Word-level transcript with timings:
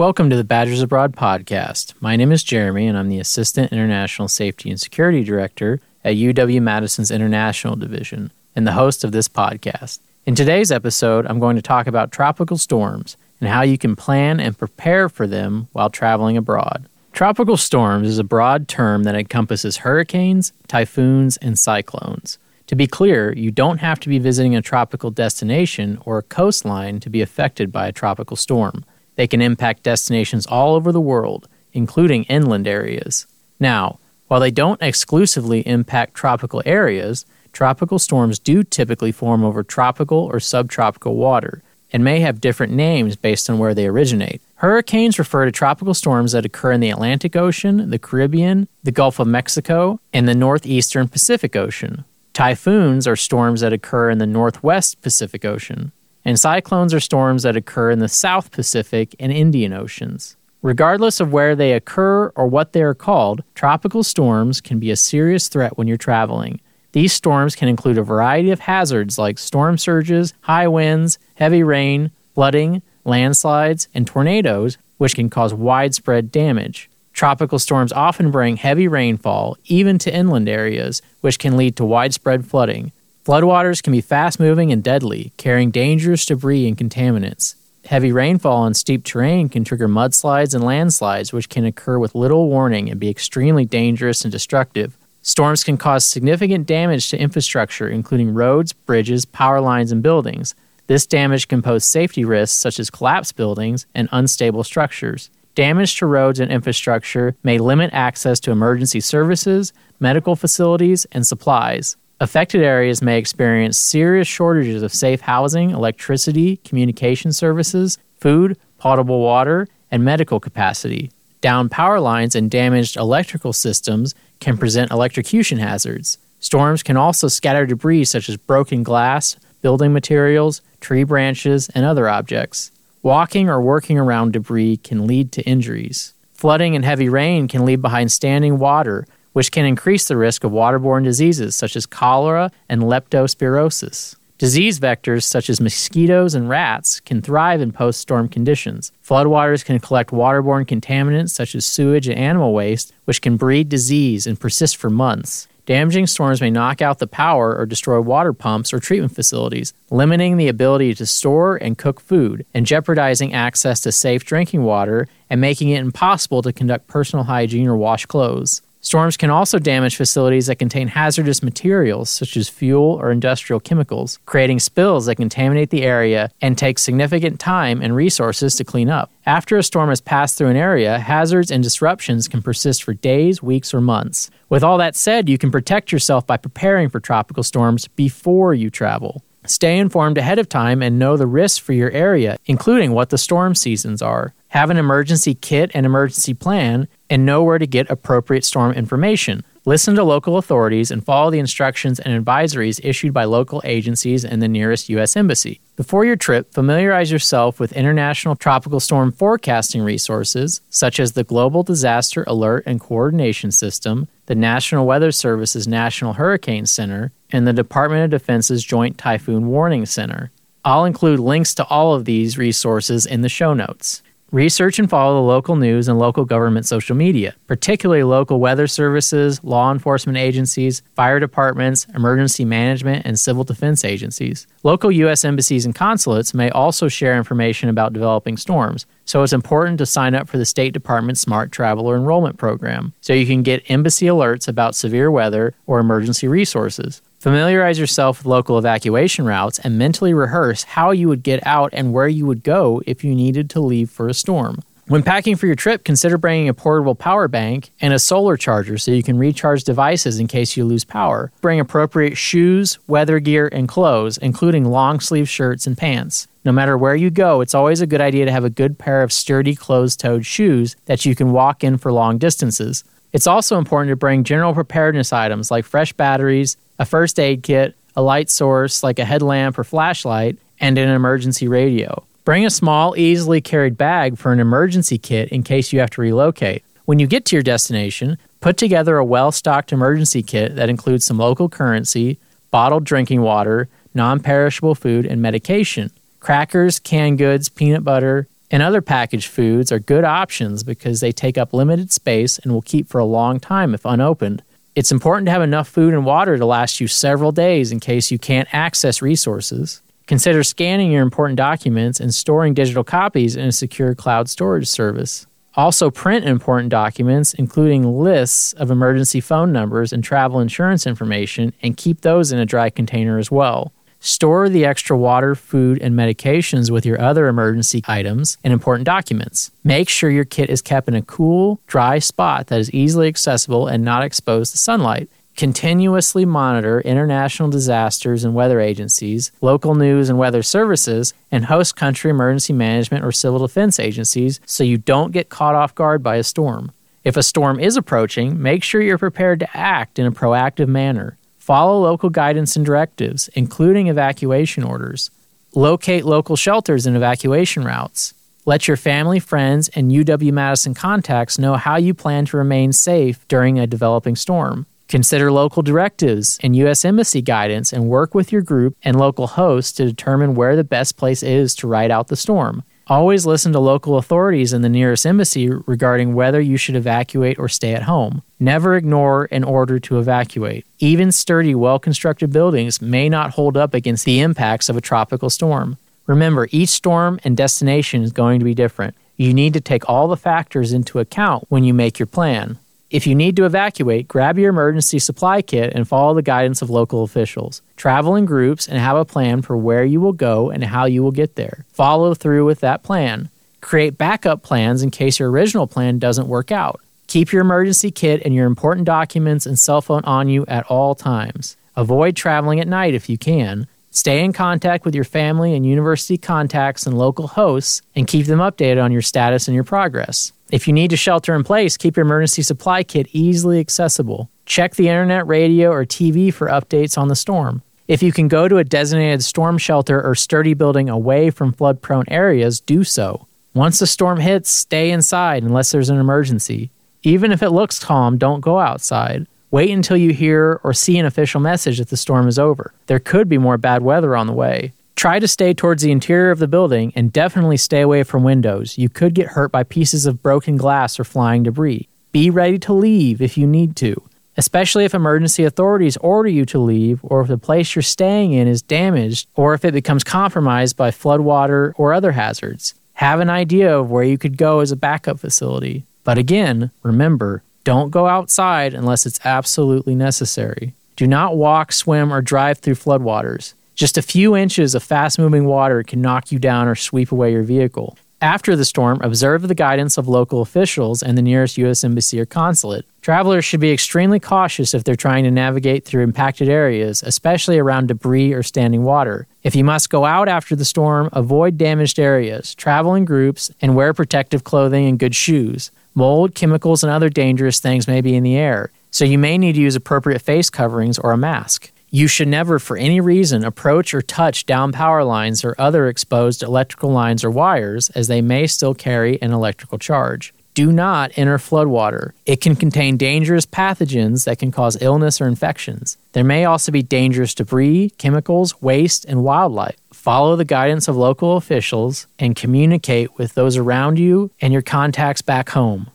Welcome 0.00 0.30
to 0.30 0.36
the 0.36 0.44
Badgers 0.44 0.80
Abroad 0.80 1.14
podcast. 1.14 1.92
My 2.00 2.16
name 2.16 2.32
is 2.32 2.42
Jeremy, 2.42 2.86
and 2.86 2.96
I'm 2.96 3.10
the 3.10 3.20
Assistant 3.20 3.70
International 3.70 4.28
Safety 4.28 4.70
and 4.70 4.80
Security 4.80 5.22
Director 5.22 5.78
at 6.02 6.16
UW 6.16 6.62
Madison's 6.62 7.10
International 7.10 7.76
Division 7.76 8.32
and 8.56 8.66
the 8.66 8.72
host 8.72 9.04
of 9.04 9.12
this 9.12 9.28
podcast. 9.28 9.98
In 10.24 10.34
today's 10.34 10.72
episode, 10.72 11.26
I'm 11.26 11.38
going 11.38 11.54
to 11.56 11.60
talk 11.60 11.86
about 11.86 12.12
tropical 12.12 12.56
storms 12.56 13.18
and 13.42 13.50
how 13.50 13.60
you 13.60 13.76
can 13.76 13.94
plan 13.94 14.40
and 14.40 14.56
prepare 14.56 15.10
for 15.10 15.26
them 15.26 15.68
while 15.72 15.90
traveling 15.90 16.38
abroad. 16.38 16.86
Tropical 17.12 17.58
storms 17.58 18.08
is 18.08 18.18
a 18.18 18.24
broad 18.24 18.68
term 18.68 19.02
that 19.02 19.14
encompasses 19.14 19.76
hurricanes, 19.76 20.54
typhoons, 20.66 21.36
and 21.36 21.58
cyclones. 21.58 22.38
To 22.68 22.74
be 22.74 22.86
clear, 22.86 23.34
you 23.34 23.50
don't 23.50 23.80
have 23.80 24.00
to 24.00 24.08
be 24.08 24.18
visiting 24.18 24.56
a 24.56 24.62
tropical 24.62 25.10
destination 25.10 26.00
or 26.06 26.16
a 26.16 26.22
coastline 26.22 27.00
to 27.00 27.10
be 27.10 27.20
affected 27.20 27.70
by 27.70 27.86
a 27.86 27.92
tropical 27.92 28.38
storm. 28.38 28.86
They 29.16 29.26
can 29.26 29.42
impact 29.42 29.82
destinations 29.82 30.46
all 30.46 30.74
over 30.74 30.92
the 30.92 31.00
world, 31.00 31.48
including 31.72 32.24
inland 32.24 32.66
areas. 32.66 33.26
Now, 33.58 33.98
while 34.28 34.40
they 34.40 34.50
don't 34.50 34.80
exclusively 34.80 35.66
impact 35.66 36.14
tropical 36.14 36.62
areas, 36.64 37.26
tropical 37.52 37.98
storms 37.98 38.38
do 38.38 38.62
typically 38.62 39.12
form 39.12 39.44
over 39.44 39.62
tropical 39.62 40.18
or 40.18 40.40
subtropical 40.40 41.16
water 41.16 41.62
and 41.92 42.04
may 42.04 42.20
have 42.20 42.40
different 42.40 42.72
names 42.72 43.16
based 43.16 43.50
on 43.50 43.58
where 43.58 43.74
they 43.74 43.86
originate. 43.86 44.40
Hurricanes 44.56 45.18
refer 45.18 45.44
to 45.44 45.52
tropical 45.52 45.94
storms 45.94 46.32
that 46.32 46.44
occur 46.44 46.72
in 46.72 46.80
the 46.80 46.90
Atlantic 46.90 47.34
Ocean, 47.34 47.90
the 47.90 47.98
Caribbean, 47.98 48.68
the 48.84 48.92
Gulf 48.92 49.18
of 49.18 49.26
Mexico, 49.26 49.98
and 50.12 50.28
the 50.28 50.34
northeastern 50.34 51.08
Pacific 51.08 51.56
Ocean. 51.56 52.04
Typhoons 52.32 53.08
are 53.08 53.16
storms 53.16 53.60
that 53.62 53.72
occur 53.72 54.10
in 54.10 54.18
the 54.18 54.26
northwest 54.26 55.02
Pacific 55.02 55.44
Ocean 55.44 55.90
and 56.30 56.38
cyclones 56.38 56.94
are 56.94 57.00
storms 57.00 57.42
that 57.42 57.56
occur 57.56 57.90
in 57.90 57.98
the 57.98 58.08
South 58.08 58.52
Pacific 58.52 59.16
and 59.18 59.32
Indian 59.32 59.72
Oceans. 59.72 60.36
Regardless 60.62 61.18
of 61.18 61.32
where 61.32 61.56
they 61.56 61.72
occur 61.72 62.28
or 62.36 62.46
what 62.46 62.72
they 62.72 62.82
are 62.82 62.94
called, 62.94 63.42
tropical 63.56 64.04
storms 64.04 64.60
can 64.60 64.78
be 64.78 64.92
a 64.92 64.96
serious 64.96 65.48
threat 65.48 65.76
when 65.76 65.88
you're 65.88 65.96
traveling. 65.96 66.60
These 66.92 67.12
storms 67.12 67.56
can 67.56 67.66
include 67.66 67.98
a 67.98 68.04
variety 68.04 68.52
of 68.52 68.60
hazards 68.60 69.18
like 69.18 69.38
storm 69.38 69.76
surges, 69.76 70.32
high 70.42 70.68
winds, 70.68 71.18
heavy 71.34 71.64
rain, 71.64 72.12
flooding, 72.32 72.82
landslides, 73.04 73.88
and 73.92 74.06
tornadoes, 74.06 74.78
which 74.98 75.16
can 75.16 75.30
cause 75.30 75.52
widespread 75.52 76.30
damage. 76.30 76.88
Tropical 77.12 77.58
storms 77.58 77.92
often 77.92 78.30
bring 78.30 78.56
heavy 78.56 78.86
rainfall, 78.86 79.56
even 79.64 79.98
to 79.98 80.14
inland 80.14 80.48
areas, 80.48 81.02
which 81.22 81.40
can 81.40 81.56
lead 81.56 81.74
to 81.74 81.84
widespread 81.84 82.46
flooding. 82.46 82.92
Floodwaters 83.30 83.80
can 83.80 83.92
be 83.92 84.00
fast 84.00 84.40
moving 84.40 84.72
and 84.72 84.82
deadly, 84.82 85.32
carrying 85.36 85.70
dangerous 85.70 86.26
debris 86.26 86.66
and 86.66 86.76
contaminants. 86.76 87.54
Heavy 87.84 88.10
rainfall 88.10 88.62
on 88.62 88.74
steep 88.74 89.04
terrain 89.04 89.48
can 89.48 89.62
trigger 89.62 89.86
mudslides 89.86 90.52
and 90.52 90.64
landslides, 90.64 91.32
which 91.32 91.48
can 91.48 91.64
occur 91.64 91.96
with 92.00 92.16
little 92.16 92.48
warning 92.48 92.90
and 92.90 92.98
be 92.98 93.08
extremely 93.08 93.64
dangerous 93.64 94.24
and 94.24 94.32
destructive. 94.32 94.98
Storms 95.22 95.62
can 95.62 95.76
cause 95.76 96.04
significant 96.04 96.66
damage 96.66 97.08
to 97.10 97.20
infrastructure, 97.20 97.88
including 97.88 98.34
roads, 98.34 98.72
bridges, 98.72 99.24
power 99.26 99.60
lines, 99.60 99.92
and 99.92 100.02
buildings. 100.02 100.56
This 100.88 101.06
damage 101.06 101.46
can 101.46 101.62
pose 101.62 101.84
safety 101.84 102.24
risks 102.24 102.58
such 102.58 102.80
as 102.80 102.90
collapsed 102.90 103.36
buildings 103.36 103.86
and 103.94 104.08
unstable 104.10 104.64
structures. 104.64 105.30
Damage 105.54 105.96
to 105.98 106.06
roads 106.06 106.40
and 106.40 106.50
infrastructure 106.50 107.36
may 107.44 107.58
limit 107.58 107.90
access 107.92 108.40
to 108.40 108.50
emergency 108.50 108.98
services, 108.98 109.72
medical 110.00 110.34
facilities, 110.34 111.04
and 111.12 111.24
supplies. 111.24 111.96
Affected 112.22 112.62
areas 112.62 113.00
may 113.00 113.16
experience 113.16 113.78
serious 113.78 114.28
shortages 114.28 114.82
of 114.82 114.92
safe 114.92 115.22
housing, 115.22 115.70
electricity, 115.70 116.58
communication 116.58 117.32
services, 117.32 117.96
food, 118.18 118.58
potable 118.76 119.20
water, 119.20 119.66
and 119.90 120.04
medical 120.04 120.38
capacity. 120.38 121.10
Down 121.40 121.70
power 121.70 121.98
lines 121.98 122.34
and 122.34 122.50
damaged 122.50 122.98
electrical 122.98 123.54
systems 123.54 124.14
can 124.38 124.58
present 124.58 124.90
electrocution 124.90 125.56
hazards. 125.56 126.18
Storms 126.40 126.82
can 126.82 126.98
also 126.98 127.26
scatter 127.26 127.64
debris 127.64 128.04
such 128.04 128.28
as 128.28 128.36
broken 128.36 128.82
glass, 128.82 129.36
building 129.62 129.94
materials, 129.94 130.60
tree 130.82 131.04
branches, 131.04 131.70
and 131.70 131.86
other 131.86 132.06
objects. 132.06 132.70
Walking 133.02 133.48
or 133.48 133.62
working 133.62 133.98
around 133.98 134.34
debris 134.34 134.76
can 134.76 135.06
lead 135.06 135.32
to 135.32 135.42
injuries. 135.44 136.12
Flooding 136.34 136.76
and 136.76 136.84
heavy 136.84 137.08
rain 137.08 137.48
can 137.48 137.64
leave 137.64 137.80
behind 137.80 138.12
standing 138.12 138.58
water, 138.58 139.06
which 139.40 139.52
can 139.52 139.64
increase 139.64 140.06
the 140.06 140.18
risk 140.18 140.44
of 140.44 140.52
waterborne 140.52 141.02
diseases 141.02 141.56
such 141.56 141.74
as 141.74 141.86
cholera 141.86 142.50
and 142.68 142.82
leptospirosis. 142.82 144.14
Disease 144.36 144.78
vectors 144.78 145.22
such 145.22 145.48
as 145.48 145.62
mosquitoes 145.62 146.34
and 146.34 146.46
rats 146.46 147.00
can 147.00 147.22
thrive 147.22 147.62
in 147.62 147.72
post 147.72 148.00
storm 148.00 148.28
conditions. 148.28 148.92
Floodwaters 149.02 149.64
can 149.64 149.78
collect 149.78 150.10
waterborne 150.10 150.66
contaminants 150.66 151.30
such 151.30 151.54
as 151.54 151.64
sewage 151.64 152.06
and 152.06 152.18
animal 152.18 152.52
waste, 152.52 152.92
which 153.06 153.22
can 153.22 153.38
breed 153.38 153.70
disease 153.70 154.26
and 154.26 154.38
persist 154.38 154.76
for 154.76 154.90
months. 154.90 155.48
Damaging 155.64 156.06
storms 156.06 156.42
may 156.42 156.50
knock 156.50 156.82
out 156.82 156.98
the 156.98 157.06
power 157.06 157.56
or 157.56 157.64
destroy 157.64 157.98
water 157.98 158.34
pumps 158.34 158.74
or 158.74 158.78
treatment 158.78 159.14
facilities, 159.14 159.72
limiting 159.90 160.36
the 160.36 160.48
ability 160.48 160.92
to 160.96 161.06
store 161.06 161.56
and 161.56 161.78
cook 161.78 161.98
food, 161.98 162.44
and 162.52 162.66
jeopardizing 162.66 163.32
access 163.32 163.80
to 163.80 163.90
safe 163.90 164.22
drinking 164.22 164.64
water 164.64 165.08
and 165.30 165.40
making 165.40 165.70
it 165.70 165.80
impossible 165.80 166.42
to 166.42 166.52
conduct 166.52 166.88
personal 166.88 167.24
hygiene 167.24 167.68
or 167.68 167.76
wash 167.78 168.04
clothes. 168.04 168.60
Storms 168.82 169.18
can 169.18 169.28
also 169.28 169.58
damage 169.58 169.96
facilities 169.96 170.46
that 170.46 170.58
contain 170.58 170.88
hazardous 170.88 171.42
materials 171.42 172.08
such 172.08 172.34
as 172.34 172.48
fuel 172.48 172.94
or 172.94 173.12
industrial 173.12 173.60
chemicals, 173.60 174.18
creating 174.24 174.58
spills 174.58 175.04
that 175.04 175.16
contaminate 175.16 175.68
the 175.68 175.82
area 175.82 176.30
and 176.40 176.56
take 176.56 176.78
significant 176.78 177.38
time 177.38 177.82
and 177.82 177.94
resources 177.94 178.56
to 178.56 178.64
clean 178.64 178.88
up. 178.88 179.12
After 179.26 179.58
a 179.58 179.62
storm 179.62 179.90
has 179.90 180.00
passed 180.00 180.38
through 180.38 180.48
an 180.48 180.56
area, 180.56 180.98
hazards 180.98 181.50
and 181.50 181.62
disruptions 181.62 182.26
can 182.26 182.40
persist 182.40 182.82
for 182.82 182.94
days, 182.94 183.42
weeks, 183.42 183.74
or 183.74 183.82
months. 183.82 184.30
With 184.48 184.64
all 184.64 184.78
that 184.78 184.96
said, 184.96 185.28
you 185.28 185.36
can 185.36 185.50
protect 185.50 185.92
yourself 185.92 186.26
by 186.26 186.38
preparing 186.38 186.88
for 186.88 187.00
tropical 187.00 187.42
storms 187.42 187.86
before 187.86 188.54
you 188.54 188.70
travel. 188.70 189.22
Stay 189.44 189.78
informed 189.78 190.16
ahead 190.16 190.38
of 190.38 190.48
time 190.48 190.82
and 190.82 190.98
know 190.98 191.18
the 191.18 191.26
risks 191.26 191.58
for 191.58 191.74
your 191.74 191.90
area, 191.90 192.38
including 192.46 192.92
what 192.92 193.10
the 193.10 193.18
storm 193.18 193.54
seasons 193.54 194.00
are. 194.00 194.32
Have 194.50 194.70
an 194.70 194.78
emergency 194.78 195.36
kit 195.36 195.70
and 195.74 195.86
emergency 195.86 196.34
plan, 196.34 196.88
and 197.08 197.24
know 197.24 197.40
where 197.44 197.60
to 197.60 197.68
get 197.68 197.88
appropriate 197.88 198.44
storm 198.44 198.72
information. 198.72 199.44
Listen 199.64 199.94
to 199.94 200.02
local 200.02 200.38
authorities 200.38 200.90
and 200.90 201.04
follow 201.04 201.30
the 201.30 201.38
instructions 201.38 202.00
and 202.00 202.26
advisories 202.26 202.80
issued 202.82 203.14
by 203.14 203.22
local 203.22 203.62
agencies 203.64 204.24
and 204.24 204.42
the 204.42 204.48
nearest 204.48 204.88
U.S. 204.88 205.16
Embassy. 205.16 205.60
Before 205.76 206.04
your 206.04 206.16
trip, 206.16 206.52
familiarize 206.52 207.12
yourself 207.12 207.60
with 207.60 207.72
international 207.74 208.34
tropical 208.34 208.80
storm 208.80 209.12
forecasting 209.12 209.82
resources 209.82 210.62
such 210.68 210.98
as 210.98 211.12
the 211.12 211.22
Global 211.22 211.62
Disaster 211.62 212.24
Alert 212.26 212.64
and 212.66 212.80
Coordination 212.80 213.52
System, 213.52 214.08
the 214.26 214.34
National 214.34 214.84
Weather 214.84 215.12
Service's 215.12 215.68
National 215.68 216.14
Hurricane 216.14 216.66
Center, 216.66 217.12
and 217.30 217.46
the 217.46 217.52
Department 217.52 218.02
of 218.02 218.10
Defense's 218.10 218.64
Joint 218.64 218.98
Typhoon 218.98 219.46
Warning 219.46 219.86
Center. 219.86 220.32
I'll 220.64 220.86
include 220.86 221.20
links 221.20 221.54
to 221.54 221.64
all 221.66 221.94
of 221.94 222.04
these 222.04 222.36
resources 222.36 223.06
in 223.06 223.20
the 223.20 223.28
show 223.28 223.54
notes. 223.54 224.02
Research 224.32 224.78
and 224.78 224.88
follow 224.88 225.14
the 225.14 225.26
local 225.26 225.56
news 225.56 225.88
and 225.88 225.98
local 225.98 226.24
government 226.24 226.64
social 226.64 226.94
media, 226.94 227.34
particularly 227.48 228.04
local 228.04 228.38
weather 228.38 228.68
services, 228.68 229.42
law 229.42 229.72
enforcement 229.72 230.16
agencies, 230.16 230.82
fire 230.94 231.18
departments, 231.18 231.88
emergency 231.96 232.44
management, 232.44 233.04
and 233.04 233.18
civil 233.18 233.42
defense 233.42 233.84
agencies. 233.84 234.46
Local 234.62 234.92
U.S. 234.92 235.24
embassies 235.24 235.64
and 235.66 235.74
consulates 235.74 236.32
may 236.32 236.48
also 236.50 236.86
share 236.86 237.16
information 237.16 237.68
about 237.68 237.92
developing 237.92 238.36
storms, 238.36 238.86
so 239.04 239.24
it's 239.24 239.32
important 239.32 239.78
to 239.78 239.86
sign 239.86 240.14
up 240.14 240.28
for 240.28 240.38
the 240.38 240.46
State 240.46 240.74
Department's 240.74 241.20
Smart 241.20 241.50
Traveler 241.50 241.96
Enrollment 241.96 242.38
Program 242.38 242.92
so 243.00 243.12
you 243.12 243.26
can 243.26 243.42
get 243.42 243.68
embassy 243.68 244.06
alerts 244.06 244.46
about 244.46 244.76
severe 244.76 245.10
weather 245.10 245.54
or 245.66 245.80
emergency 245.80 246.28
resources. 246.28 247.02
Familiarize 247.20 247.78
yourself 247.78 248.20
with 248.20 248.26
local 248.26 248.56
evacuation 248.56 249.26
routes 249.26 249.58
and 249.58 249.76
mentally 249.76 250.14
rehearse 250.14 250.62
how 250.62 250.90
you 250.90 251.06
would 251.06 251.22
get 251.22 251.46
out 251.46 251.68
and 251.74 251.92
where 251.92 252.08
you 252.08 252.24
would 252.24 252.42
go 252.42 252.80
if 252.86 253.04
you 253.04 253.14
needed 253.14 253.50
to 253.50 253.60
leave 253.60 253.90
for 253.90 254.08
a 254.08 254.14
storm. 254.14 254.62
When 254.88 255.02
packing 255.02 255.36
for 255.36 255.44
your 255.44 255.54
trip, 255.54 255.84
consider 255.84 256.16
bringing 256.16 256.48
a 256.48 256.54
portable 256.54 256.94
power 256.94 257.28
bank 257.28 257.72
and 257.78 257.92
a 257.92 257.98
solar 257.98 258.38
charger 258.38 258.78
so 258.78 258.92
you 258.92 259.02
can 259.02 259.18
recharge 259.18 259.64
devices 259.64 260.18
in 260.18 260.28
case 260.28 260.56
you 260.56 260.64
lose 260.64 260.82
power. 260.82 261.30
Bring 261.42 261.60
appropriate 261.60 262.16
shoes, 262.16 262.78
weather 262.86 263.20
gear, 263.20 263.50
and 263.52 263.68
clothes, 263.68 264.16
including 264.16 264.64
long 264.64 264.98
sleeve 264.98 265.28
shirts 265.28 265.66
and 265.66 265.76
pants. 265.76 266.26
No 266.46 266.52
matter 266.52 266.78
where 266.78 266.96
you 266.96 267.10
go, 267.10 267.42
it's 267.42 267.54
always 267.54 267.82
a 267.82 267.86
good 267.86 268.00
idea 268.00 268.24
to 268.24 268.32
have 268.32 268.46
a 268.46 268.50
good 268.50 268.78
pair 268.78 269.02
of 269.02 269.12
sturdy 269.12 269.54
closed 269.54 270.00
toed 270.00 270.24
shoes 270.24 270.74
that 270.86 271.04
you 271.04 271.14
can 271.14 271.32
walk 271.32 271.62
in 271.62 271.76
for 271.76 271.92
long 271.92 272.16
distances. 272.16 272.82
It's 273.12 273.26
also 273.26 273.58
important 273.58 273.90
to 273.90 273.96
bring 273.96 274.24
general 274.24 274.54
preparedness 274.54 275.12
items 275.12 275.50
like 275.50 275.64
fresh 275.64 275.92
batteries, 275.92 276.56
a 276.80 276.86
first 276.86 277.20
aid 277.20 277.42
kit, 277.42 277.76
a 277.94 278.02
light 278.02 278.30
source 278.30 278.82
like 278.82 278.98
a 278.98 279.04
headlamp 279.04 279.58
or 279.58 279.64
flashlight, 279.64 280.38
and 280.58 280.78
an 280.78 280.88
emergency 280.88 281.46
radio. 281.46 282.02
Bring 282.24 282.46
a 282.46 282.50
small, 282.50 282.96
easily 282.96 283.42
carried 283.42 283.76
bag 283.76 284.16
for 284.16 284.32
an 284.32 284.40
emergency 284.40 284.96
kit 284.96 285.28
in 285.28 285.42
case 285.42 285.72
you 285.72 285.80
have 285.80 285.90
to 285.90 286.00
relocate. 286.00 286.64
When 286.86 286.98
you 286.98 287.06
get 287.06 287.26
to 287.26 287.36
your 287.36 287.42
destination, 287.42 288.16
put 288.40 288.56
together 288.56 288.96
a 288.96 289.04
well 289.04 289.30
stocked 289.30 289.72
emergency 289.72 290.22
kit 290.22 290.56
that 290.56 290.70
includes 290.70 291.04
some 291.04 291.18
local 291.18 291.50
currency, 291.50 292.18
bottled 292.50 292.84
drinking 292.84 293.20
water, 293.20 293.68
non 293.92 294.18
perishable 294.20 294.74
food, 294.74 295.04
and 295.04 295.20
medication. 295.20 295.90
Crackers, 296.18 296.78
canned 296.78 297.18
goods, 297.18 297.50
peanut 297.50 297.84
butter, 297.84 298.26
And 298.50 298.62
other 298.62 298.80
packaged 298.80 299.28
foods 299.28 299.70
are 299.70 299.78
good 299.78 300.04
options 300.04 300.64
because 300.64 301.00
they 301.00 301.12
take 301.12 301.38
up 301.38 301.52
limited 301.52 301.92
space 301.92 302.38
and 302.38 302.52
will 302.52 302.62
keep 302.62 302.88
for 302.88 302.98
a 302.98 303.04
long 303.04 303.38
time 303.38 303.74
if 303.74 303.84
unopened. 303.84 304.42
It's 304.76 304.92
important 304.92 305.26
to 305.26 305.32
have 305.32 305.42
enough 305.42 305.68
food 305.68 305.94
and 305.94 306.06
water 306.06 306.38
to 306.38 306.46
last 306.46 306.80
you 306.80 306.86
several 306.86 307.32
days 307.32 307.72
in 307.72 307.80
case 307.80 308.10
you 308.10 308.18
can't 308.18 308.48
access 308.52 309.02
resources. 309.02 309.82
Consider 310.06 310.44
scanning 310.44 310.92
your 310.92 311.02
important 311.02 311.36
documents 311.36 311.98
and 311.98 312.14
storing 312.14 312.54
digital 312.54 312.84
copies 312.84 313.34
in 313.34 313.46
a 313.46 313.52
secure 313.52 313.94
cloud 313.96 314.28
storage 314.28 314.68
service. 314.68 315.26
Also, 315.56 315.90
print 315.90 316.24
important 316.24 316.68
documents, 316.68 317.34
including 317.34 318.00
lists 318.00 318.52
of 318.52 318.70
emergency 318.70 319.20
phone 319.20 319.52
numbers 319.52 319.92
and 319.92 320.04
travel 320.04 320.38
insurance 320.38 320.86
information, 320.86 321.52
and 321.62 321.76
keep 321.76 322.02
those 322.02 322.30
in 322.30 322.38
a 322.38 322.46
dry 322.46 322.70
container 322.70 323.18
as 323.18 323.30
well. 323.30 323.72
Store 324.02 324.48
the 324.48 324.64
extra 324.64 324.96
water, 324.96 325.34
food, 325.34 325.78
and 325.82 325.94
medications 325.94 326.70
with 326.70 326.86
your 326.86 326.98
other 326.98 327.28
emergency 327.28 327.82
items 327.86 328.38
and 328.42 328.50
important 328.50 328.86
documents. 328.86 329.50
Make 329.62 329.90
sure 329.90 330.08
your 330.08 330.24
kit 330.24 330.48
is 330.48 330.62
kept 330.62 330.88
in 330.88 330.94
a 330.94 331.02
cool, 331.02 331.60
dry 331.66 331.98
spot 331.98 332.46
that 332.46 332.58
is 332.58 332.72
easily 332.72 333.08
accessible 333.08 333.66
and 333.66 333.84
not 333.84 334.02
exposed 334.02 334.52
to 334.52 334.58
sunlight. 334.58 335.10
Continuously 335.36 336.24
monitor 336.24 336.80
international 336.80 337.50
disasters 337.50 338.24
and 338.24 338.34
weather 338.34 338.58
agencies, 338.58 339.32
local 339.42 339.74
news 339.74 340.08
and 340.08 340.18
weather 340.18 340.42
services, 340.42 341.12
and 341.30 341.44
host 341.44 341.76
country 341.76 342.10
emergency 342.10 342.54
management 342.54 343.04
or 343.04 343.12
civil 343.12 343.38
defense 343.38 343.78
agencies 343.78 344.40
so 344.46 344.64
you 344.64 344.78
don't 344.78 345.12
get 345.12 345.28
caught 345.28 345.54
off 345.54 345.74
guard 345.74 346.02
by 346.02 346.16
a 346.16 346.22
storm. 346.22 346.72
If 347.04 347.18
a 347.18 347.22
storm 347.22 347.60
is 347.60 347.76
approaching, 347.76 348.40
make 348.40 348.62
sure 348.62 348.80
you're 348.80 348.98
prepared 348.98 349.40
to 349.40 349.56
act 349.56 349.98
in 349.98 350.06
a 350.06 350.12
proactive 350.12 350.68
manner. 350.68 351.18
Follow 351.40 351.80
local 351.80 352.10
guidance 352.10 352.54
and 352.54 352.66
directives, 352.66 353.28
including 353.28 353.88
evacuation 353.88 354.62
orders. 354.62 355.10
Locate 355.54 356.04
local 356.04 356.36
shelters 356.36 356.84
and 356.84 356.94
evacuation 356.94 357.64
routes. 357.64 358.12
Let 358.44 358.68
your 358.68 358.76
family, 358.76 359.18
friends, 359.18 359.68
and 359.70 359.90
UW 359.90 360.32
Madison 360.32 360.74
contacts 360.74 361.38
know 361.38 361.56
how 361.56 361.76
you 361.76 361.94
plan 361.94 362.26
to 362.26 362.36
remain 362.36 362.72
safe 362.72 363.26
during 363.26 363.58
a 363.58 363.66
developing 363.66 364.16
storm. 364.16 364.66
Consider 364.88 365.32
local 365.32 365.62
directives 365.62 366.38
and 366.42 366.54
U.S. 366.56 366.84
Embassy 366.84 367.22
guidance 367.22 367.72
and 367.72 367.88
work 367.88 368.14
with 368.14 368.32
your 368.32 368.42
group 368.42 368.76
and 368.82 368.98
local 368.98 369.26
hosts 369.26 369.72
to 369.72 369.86
determine 369.86 370.34
where 370.34 370.56
the 370.56 370.64
best 370.64 370.98
place 370.98 371.22
is 371.22 371.54
to 371.56 371.66
ride 371.66 371.90
out 371.90 372.08
the 372.08 372.16
storm. 372.16 372.64
Always 372.90 373.24
listen 373.24 373.52
to 373.52 373.60
local 373.60 373.98
authorities 373.98 374.52
in 374.52 374.62
the 374.62 374.68
nearest 374.68 375.06
embassy 375.06 375.48
regarding 375.48 376.12
whether 376.12 376.40
you 376.40 376.56
should 376.56 376.74
evacuate 376.74 377.38
or 377.38 377.48
stay 377.48 377.72
at 377.72 377.84
home. 377.84 378.22
Never 378.40 378.74
ignore 378.74 379.28
an 379.30 379.44
order 379.44 379.78
to 379.78 380.00
evacuate. 380.00 380.66
Even 380.80 381.12
sturdy, 381.12 381.54
well 381.54 381.78
constructed 381.78 382.32
buildings 382.32 382.82
may 382.82 383.08
not 383.08 383.30
hold 383.30 383.56
up 383.56 383.74
against 383.74 384.04
the 384.04 384.18
impacts 384.18 384.68
of 384.68 384.76
a 384.76 384.80
tropical 384.80 385.30
storm. 385.30 385.78
Remember, 386.08 386.48
each 386.50 386.70
storm 386.70 387.20
and 387.22 387.36
destination 387.36 388.02
is 388.02 388.10
going 388.10 388.40
to 388.40 388.44
be 388.44 388.54
different. 388.54 388.96
You 389.16 389.32
need 389.32 389.52
to 389.52 389.60
take 389.60 389.88
all 389.88 390.08
the 390.08 390.16
factors 390.16 390.72
into 390.72 390.98
account 390.98 391.44
when 391.48 391.62
you 391.62 391.72
make 391.72 392.00
your 392.00 392.08
plan. 392.08 392.58
If 392.90 393.06
you 393.06 393.14
need 393.14 393.36
to 393.36 393.44
evacuate, 393.44 394.08
grab 394.08 394.36
your 394.36 394.50
emergency 394.50 394.98
supply 394.98 395.42
kit 395.42 395.72
and 395.76 395.86
follow 395.86 396.12
the 396.12 396.22
guidance 396.22 396.60
of 396.60 396.70
local 396.70 397.04
officials. 397.04 397.62
Travel 397.76 398.16
in 398.16 398.24
groups 398.24 398.66
and 398.66 398.78
have 398.78 398.96
a 398.96 399.04
plan 399.04 399.42
for 399.42 399.56
where 399.56 399.84
you 399.84 400.00
will 400.00 400.12
go 400.12 400.50
and 400.50 400.64
how 400.64 400.86
you 400.86 401.00
will 401.00 401.12
get 401.12 401.36
there. 401.36 401.64
Follow 401.72 402.14
through 402.14 402.44
with 402.46 402.58
that 402.60 402.82
plan. 402.82 403.28
Create 403.60 403.96
backup 403.96 404.42
plans 404.42 404.82
in 404.82 404.90
case 404.90 405.20
your 405.20 405.30
original 405.30 405.68
plan 405.68 406.00
doesn't 406.00 406.26
work 406.26 406.50
out. 406.50 406.80
Keep 407.06 407.32
your 407.32 407.42
emergency 407.42 407.92
kit 407.92 408.22
and 408.24 408.34
your 408.34 408.46
important 408.46 408.86
documents 408.86 409.46
and 409.46 409.56
cell 409.56 409.80
phone 409.80 410.04
on 410.04 410.28
you 410.28 410.44
at 410.46 410.66
all 410.66 410.96
times. 410.96 411.56
Avoid 411.76 412.16
traveling 412.16 412.58
at 412.58 412.66
night 412.66 412.94
if 412.94 413.08
you 413.08 413.16
can. 413.16 413.68
Stay 413.92 414.24
in 414.24 414.32
contact 414.32 414.84
with 414.84 414.94
your 414.94 415.04
family 415.04 415.52
and 415.54 415.66
university 415.66 416.16
contacts 416.16 416.86
and 416.86 416.96
local 416.96 417.26
hosts 417.26 417.82
and 417.96 418.06
keep 418.06 418.26
them 418.26 418.38
updated 418.38 418.82
on 418.82 418.92
your 418.92 419.02
status 419.02 419.48
and 419.48 419.54
your 419.54 419.64
progress. 419.64 420.32
If 420.52 420.68
you 420.68 420.72
need 420.72 420.90
to 420.90 420.96
shelter 420.96 421.34
in 421.34 421.42
place, 421.42 421.76
keep 421.76 421.96
your 421.96 422.06
emergency 422.06 422.42
supply 422.42 422.84
kit 422.84 423.08
easily 423.12 423.58
accessible. 423.58 424.30
Check 424.46 424.76
the 424.76 424.88
internet, 424.88 425.26
radio, 425.26 425.72
or 425.72 425.84
TV 425.84 426.32
for 426.32 426.46
updates 426.46 426.96
on 426.96 427.08
the 427.08 427.16
storm. 427.16 427.62
If 427.88 428.00
you 428.00 428.12
can 428.12 428.28
go 428.28 428.46
to 428.46 428.58
a 428.58 428.64
designated 428.64 429.24
storm 429.24 429.58
shelter 429.58 430.00
or 430.00 430.14
sturdy 430.14 430.54
building 430.54 430.88
away 430.88 431.30
from 431.30 431.52
flood 431.52 431.82
prone 431.82 432.04
areas, 432.06 432.60
do 432.60 432.84
so. 432.84 433.26
Once 433.54 433.80
the 433.80 433.86
storm 433.88 434.20
hits, 434.20 434.50
stay 434.50 434.92
inside 434.92 435.42
unless 435.42 435.72
there's 435.72 435.90
an 435.90 435.98
emergency. 435.98 436.70
Even 437.02 437.32
if 437.32 437.42
it 437.42 437.50
looks 437.50 437.80
calm, 437.80 438.18
don't 438.18 438.40
go 438.40 438.60
outside. 438.60 439.26
Wait 439.52 439.70
until 439.70 439.96
you 439.96 440.12
hear 440.12 440.60
or 440.62 440.72
see 440.72 440.96
an 440.96 441.06
official 441.06 441.40
message 441.40 441.78
that 441.78 441.88
the 441.88 441.96
storm 441.96 442.28
is 442.28 442.38
over. 442.38 442.72
There 442.86 443.00
could 443.00 443.28
be 443.28 443.38
more 443.38 443.58
bad 443.58 443.82
weather 443.82 444.14
on 444.14 444.28
the 444.28 444.32
way. 444.32 444.72
Try 444.94 445.18
to 445.18 445.26
stay 445.26 445.52
towards 445.54 445.82
the 445.82 445.90
interior 445.90 446.30
of 446.30 446.38
the 446.38 446.46
building 446.46 446.92
and 446.94 447.12
definitely 447.12 447.56
stay 447.56 447.80
away 447.80 448.04
from 448.04 448.22
windows. 448.22 448.78
You 448.78 448.88
could 448.88 449.12
get 449.14 449.28
hurt 449.28 449.50
by 449.50 449.64
pieces 449.64 450.06
of 450.06 450.22
broken 450.22 450.56
glass 450.56 451.00
or 451.00 451.04
flying 451.04 451.42
debris. 451.42 451.88
Be 452.12 452.30
ready 452.30 452.58
to 452.60 452.72
leave 452.72 453.20
if 453.20 453.36
you 453.36 453.46
need 453.46 453.74
to, 453.76 454.00
especially 454.36 454.84
if 454.84 454.94
emergency 454.94 455.42
authorities 455.42 455.96
order 455.96 456.28
you 456.28 456.44
to 456.44 456.58
leave 456.58 457.00
or 457.02 457.20
if 457.22 457.28
the 457.28 457.38
place 457.38 457.74
you're 457.74 457.82
staying 457.82 458.32
in 458.32 458.46
is 458.46 458.62
damaged 458.62 459.26
or 459.34 459.54
if 459.54 459.64
it 459.64 459.74
becomes 459.74 460.04
compromised 460.04 460.76
by 460.76 460.92
floodwater 460.92 461.72
or 461.76 461.92
other 461.92 462.12
hazards. 462.12 462.74
Have 462.94 463.18
an 463.18 463.30
idea 463.30 463.76
of 463.76 463.90
where 463.90 464.04
you 464.04 464.18
could 464.18 464.36
go 464.36 464.60
as 464.60 464.70
a 464.70 464.76
backup 464.76 465.18
facility. 465.18 465.86
But 466.04 466.18
again, 466.18 466.70
remember, 466.82 467.42
don't 467.64 467.90
go 467.90 468.06
outside 468.06 468.74
unless 468.74 469.06
it's 469.06 469.20
absolutely 469.24 469.94
necessary. 469.94 470.74
Do 470.96 471.06
not 471.06 471.36
walk, 471.36 471.72
swim, 471.72 472.12
or 472.12 472.22
drive 472.22 472.58
through 472.58 472.74
floodwaters. 472.74 473.54
Just 473.74 473.96
a 473.96 474.02
few 474.02 474.36
inches 474.36 474.74
of 474.74 474.82
fast 474.82 475.18
moving 475.18 475.46
water 475.46 475.82
can 475.82 476.02
knock 476.02 476.30
you 476.30 476.38
down 476.38 476.68
or 476.68 476.74
sweep 476.74 477.12
away 477.12 477.32
your 477.32 477.42
vehicle. 477.42 477.96
After 478.22 478.54
the 478.54 478.66
storm, 478.66 479.00
observe 479.00 479.48
the 479.48 479.54
guidance 479.54 479.96
of 479.96 480.06
local 480.06 480.42
officials 480.42 481.02
and 481.02 481.16
the 481.16 481.22
nearest 481.22 481.56
U.S. 481.56 481.82
Embassy 481.82 482.20
or 482.20 482.26
consulate. 482.26 482.84
Travelers 483.00 483.46
should 483.46 483.60
be 483.60 483.72
extremely 483.72 484.20
cautious 484.20 484.74
if 484.74 484.84
they're 484.84 484.94
trying 484.94 485.24
to 485.24 485.30
navigate 485.30 485.86
through 485.86 486.02
impacted 486.02 486.46
areas, 486.46 487.02
especially 487.02 487.58
around 487.58 487.88
debris 487.88 488.34
or 488.34 488.42
standing 488.42 488.82
water. 488.82 489.26
If 489.42 489.56
you 489.56 489.64
must 489.64 489.88
go 489.88 490.04
out 490.04 490.28
after 490.28 490.54
the 490.54 490.66
storm, 490.66 491.08
avoid 491.14 491.56
damaged 491.56 491.98
areas, 491.98 492.54
travel 492.54 492.94
in 492.94 493.06
groups, 493.06 493.50
and 493.62 493.74
wear 493.74 493.94
protective 493.94 494.44
clothing 494.44 494.86
and 494.86 494.98
good 494.98 495.14
shoes. 495.14 495.70
Mold, 495.94 496.34
chemicals, 496.34 496.84
and 496.84 496.92
other 496.92 497.08
dangerous 497.08 497.58
things 497.58 497.88
may 497.88 498.00
be 498.00 498.14
in 498.14 498.22
the 498.22 498.36
air, 498.36 498.70
so 498.90 499.04
you 499.04 499.18
may 499.18 499.36
need 499.36 499.54
to 499.54 499.60
use 499.60 499.74
appropriate 499.74 500.20
face 500.20 500.48
coverings 500.48 500.98
or 500.98 501.10
a 501.10 501.16
mask. 501.16 501.72
You 501.90 502.06
should 502.06 502.28
never, 502.28 502.60
for 502.60 502.76
any 502.76 503.00
reason, 503.00 503.44
approach 503.44 503.92
or 503.92 504.00
touch 504.00 504.46
down 504.46 504.70
power 504.70 505.02
lines 505.02 505.44
or 505.44 505.56
other 505.58 505.88
exposed 505.88 506.44
electrical 506.44 506.92
lines 506.92 507.24
or 507.24 507.30
wires, 507.30 507.90
as 507.90 508.06
they 508.06 508.22
may 508.22 508.46
still 508.46 508.74
carry 508.74 509.20
an 509.20 509.32
electrical 509.32 509.78
charge. 509.78 510.32
Do 510.60 510.72
not 510.72 511.12
enter 511.16 511.38
floodwater. 511.38 512.12
It 512.26 512.42
can 512.42 512.54
contain 512.54 512.98
dangerous 512.98 513.46
pathogens 513.46 514.26
that 514.26 514.38
can 514.38 514.52
cause 514.52 514.76
illness 514.82 515.18
or 515.18 515.26
infections. 515.26 515.96
There 516.12 516.22
may 516.22 516.44
also 516.44 516.70
be 516.70 516.82
dangerous 516.82 517.34
debris, 517.34 517.94
chemicals, 517.96 518.60
waste, 518.60 519.06
and 519.06 519.24
wildlife. 519.24 519.78
Follow 519.90 520.36
the 520.36 520.44
guidance 520.44 520.86
of 520.86 520.96
local 520.96 521.38
officials 521.38 522.06
and 522.18 522.36
communicate 522.36 523.16
with 523.16 523.32
those 523.32 523.56
around 523.56 523.98
you 523.98 524.32
and 524.42 524.52
your 524.52 524.60
contacts 524.60 525.22
back 525.22 525.48
home. 525.48 525.88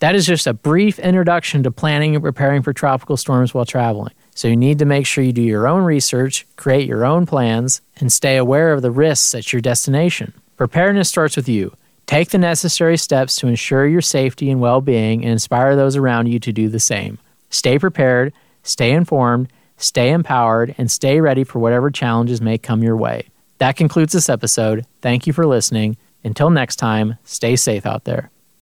That 0.00 0.14
is 0.14 0.26
just 0.26 0.46
a 0.46 0.52
brief 0.52 0.98
introduction 0.98 1.62
to 1.62 1.70
planning 1.70 2.14
and 2.14 2.22
preparing 2.22 2.60
for 2.60 2.74
tropical 2.74 3.16
storms 3.16 3.54
while 3.54 3.64
traveling. 3.64 4.12
So 4.34 4.48
you 4.48 4.56
need 4.56 4.80
to 4.80 4.84
make 4.84 5.06
sure 5.06 5.24
you 5.24 5.32
do 5.32 5.40
your 5.40 5.66
own 5.66 5.84
research, 5.84 6.46
create 6.56 6.86
your 6.86 7.06
own 7.06 7.24
plans, 7.24 7.80
and 7.96 8.12
stay 8.12 8.36
aware 8.36 8.74
of 8.74 8.82
the 8.82 8.90
risks 8.90 9.34
at 9.34 9.50
your 9.50 9.62
destination. 9.62 10.34
Preparedness 10.58 11.08
starts 11.08 11.36
with 11.36 11.48
you. 11.48 11.74
Take 12.10 12.30
the 12.30 12.38
necessary 12.38 12.96
steps 12.96 13.36
to 13.36 13.46
ensure 13.46 13.86
your 13.86 14.00
safety 14.00 14.50
and 14.50 14.60
well 14.60 14.80
being 14.80 15.22
and 15.22 15.30
inspire 15.30 15.76
those 15.76 15.94
around 15.94 16.26
you 16.26 16.40
to 16.40 16.52
do 16.52 16.68
the 16.68 16.80
same. 16.80 17.20
Stay 17.50 17.78
prepared, 17.78 18.32
stay 18.64 18.90
informed, 18.90 19.46
stay 19.76 20.10
empowered, 20.10 20.74
and 20.76 20.90
stay 20.90 21.20
ready 21.20 21.44
for 21.44 21.60
whatever 21.60 21.88
challenges 21.88 22.40
may 22.40 22.58
come 22.58 22.82
your 22.82 22.96
way. 22.96 23.28
That 23.58 23.76
concludes 23.76 24.12
this 24.12 24.28
episode. 24.28 24.86
Thank 25.00 25.28
you 25.28 25.32
for 25.32 25.46
listening. 25.46 25.98
Until 26.24 26.50
next 26.50 26.76
time, 26.76 27.16
stay 27.22 27.54
safe 27.54 27.86
out 27.86 28.02
there. 28.02 28.32